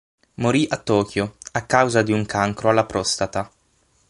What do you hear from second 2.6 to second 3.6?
alla prostata.